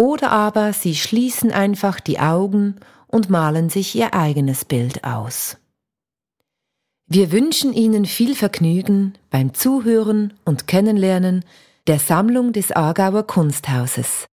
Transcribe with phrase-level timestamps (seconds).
[0.00, 5.58] Oder aber sie schließen einfach die Augen und malen sich ihr eigenes Bild aus.
[7.06, 11.44] Wir wünschen Ihnen viel Vergnügen beim Zuhören und Kennenlernen
[11.86, 14.24] der Sammlung des Aargauer Kunsthauses.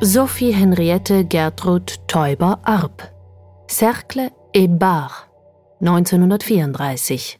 [0.00, 3.08] Sophie Henriette Gertrud Teuber-Arp
[3.68, 5.26] Cercle et Bar
[5.80, 7.38] 1934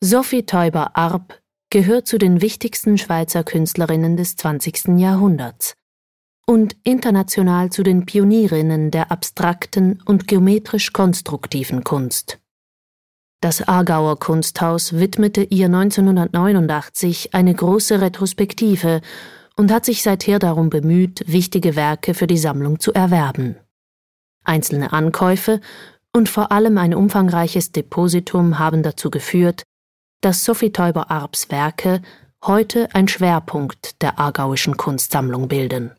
[0.00, 4.98] Sophie Teuber-Arp gehört zu den wichtigsten Schweizer Künstlerinnen des 20.
[4.98, 5.74] Jahrhunderts
[6.46, 12.38] und international zu den Pionierinnen der abstrakten und geometrisch-konstruktiven Kunst.
[13.42, 19.02] Das Aargauer Kunsthaus widmete ihr 1989 eine große Retrospektive
[19.54, 23.56] und hat sich seither darum bemüht, wichtige Werke für die Sammlung zu erwerben.
[24.44, 25.60] Einzelne Ankäufe
[26.16, 29.64] und vor allem ein umfangreiches Depositum haben dazu geführt,
[30.22, 32.00] dass Sophie Teuber-Arps Werke
[32.42, 35.92] heute ein Schwerpunkt der aargauischen Kunstsammlung bilden.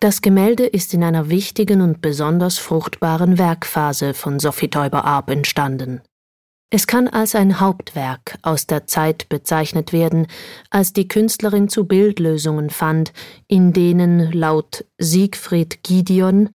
[0.00, 6.02] Das Gemälde ist in einer wichtigen und besonders fruchtbaren Werkphase von Sophie Teuber-Arp entstanden.
[6.70, 10.26] Es kann als ein Hauptwerk aus der Zeit bezeichnet werden,
[10.68, 13.14] als die Künstlerin zu Bildlösungen fand,
[13.46, 16.50] in denen laut Siegfried Gideon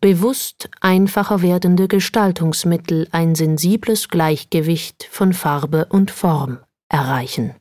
[0.00, 7.54] bewusst einfacher werdende Gestaltungsmittel ein sensibles Gleichgewicht von Farbe und Form erreichen.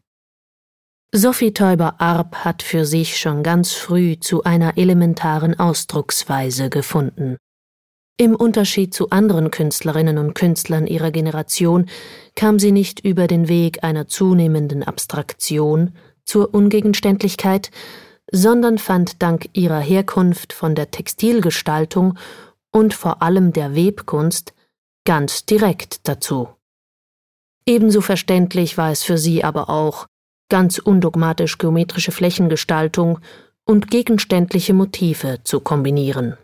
[1.12, 7.38] Sophie Teuber-Arp hat für sich schon ganz früh zu einer elementaren Ausdrucksweise gefunden.
[8.16, 11.88] Im Unterschied zu anderen Künstlerinnen und Künstlern ihrer Generation
[12.36, 15.96] kam sie nicht über den Weg einer zunehmenden Abstraktion
[16.26, 17.72] zur Ungegenständlichkeit,
[18.32, 22.18] sondern fand dank ihrer Herkunft von der Textilgestaltung
[22.72, 24.54] und vor allem der Webkunst
[25.06, 26.50] ganz direkt dazu.
[27.66, 30.08] Ebenso verständlich war es für sie aber auch,
[30.50, 33.20] ganz undogmatisch geometrische Flächengestaltung
[33.66, 36.38] und gegenständliche Motive zu kombinieren.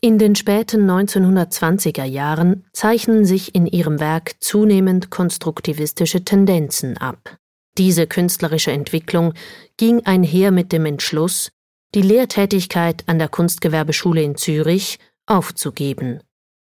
[0.00, 7.38] In den späten 1920er Jahren zeichnen sich in ihrem Werk zunehmend konstruktivistische Tendenzen ab.
[7.76, 9.34] Diese künstlerische Entwicklung
[9.76, 11.50] ging einher mit dem Entschluss,
[11.94, 16.20] die Lehrtätigkeit an der Kunstgewerbeschule in Zürich aufzugeben.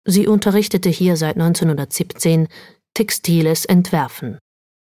[0.06, 2.48] Sie unterrichtete hier seit 1917
[2.94, 4.38] textiles Entwerfen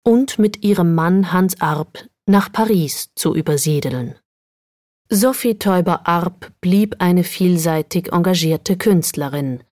[0.04, 4.16] und mit ihrem Mann Hans Arp nach Paris zu übersiedeln.
[5.10, 9.64] Sophie Teuber-Arp blieb eine vielseitig engagierte Künstlerin.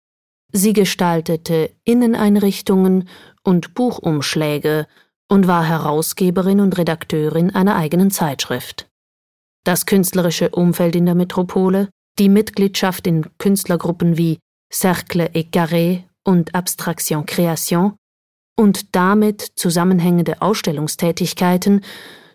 [0.53, 3.09] Sie gestaltete Inneneinrichtungen
[3.43, 4.87] und Buchumschläge
[5.33, 8.91] und war Herausgeberin und Redakteurin einer eigenen Zeitschrift.
[9.65, 11.89] Das künstlerische Umfeld in der Metropole,
[12.19, 14.41] die Mitgliedschaft in Künstlergruppen wie
[14.71, 17.95] Cercle et Carré und Abstraction Création
[18.59, 21.83] und damit zusammenhängende Ausstellungstätigkeiten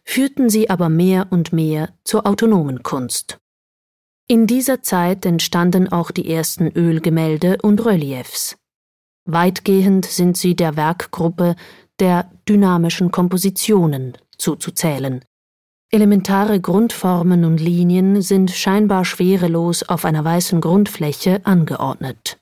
[0.03, 3.37] führten sie aber mehr und mehr zur autonomen Kunst.
[4.27, 8.57] In dieser Zeit entstanden auch die ersten Ölgemälde und Reliefs.
[9.25, 11.55] Weitgehend sind sie der Werkgruppe
[11.99, 15.23] der dynamischen Kompositionen zuzuzählen.
[15.89, 22.37] Elementare Grundformen und Linien sind scheinbar schwerelos auf einer weißen Grundfläche angeordnet.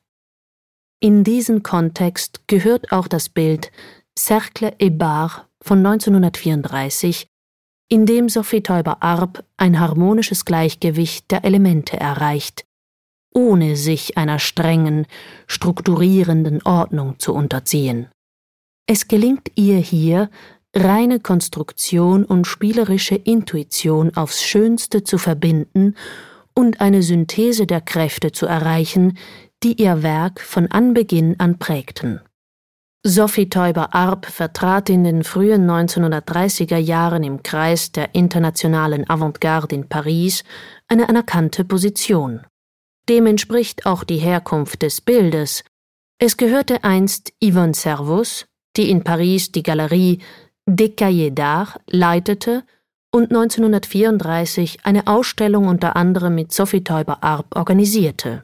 [0.99, 3.71] In diesen Kontext gehört auch das Bild
[4.17, 7.27] Cercle et Bar von 1934,
[7.87, 12.65] in dem Sophie Teuber-Arp ein harmonisches Gleichgewicht der Elemente erreicht,
[13.31, 15.05] ohne sich einer strengen,
[15.45, 18.07] strukturierenden Ordnung zu unterziehen.
[18.87, 20.29] Es gelingt ihr hier,
[20.75, 25.95] reine Konstruktion und spielerische Intuition aufs Schönste zu verbinden
[26.53, 29.17] und eine Synthese der Kräfte zu erreichen,
[29.63, 32.21] die ihr Werk von Anbeginn an prägten.
[33.07, 40.43] Sophie Teuber-Arp vertrat in den frühen 1930er Jahren im Kreis der internationalen Avantgarde in Paris
[40.87, 42.41] eine anerkannte Position.
[43.07, 45.63] Dem entspricht auch die Herkunft des Bildes.
[46.17, 50.19] Es gehörte einst Yvonne Servus, die in Paris die Galerie
[50.67, 52.63] Des Cahiers d'Art leitete
[53.11, 58.43] und 1934 eine Ausstellung unter anderem mit Sophie Teuber-Arp organisierte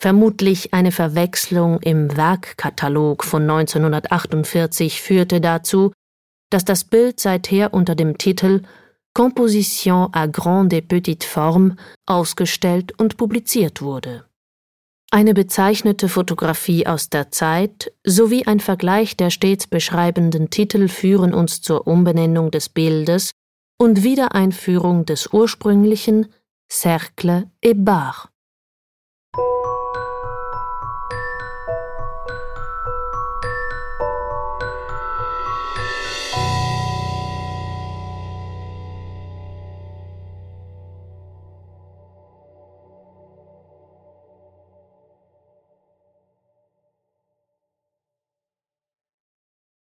[0.00, 5.92] Vermutlich eine Verwechslung im Werkkatalog von 1948 führte dazu,
[6.50, 8.62] dass das Bild seither unter dem Titel
[9.12, 11.74] Composition à grande et petite forme
[12.06, 14.27] ausgestellt und publiziert wurde.
[15.10, 21.62] Eine bezeichnete Fotografie aus der Zeit sowie ein Vergleich der stets beschreibenden Titel führen uns
[21.62, 23.30] zur Umbenennung des Bildes
[23.78, 26.26] und Wiedereinführung des ursprünglichen
[26.70, 28.28] Cercle et Bar.